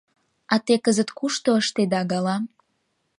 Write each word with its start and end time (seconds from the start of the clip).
—А 0.53 0.55
те 0.65 0.75
кызыт 0.85 1.09
кушто 1.17 1.49
ыштеда 1.61 2.01
гала? 2.11 2.37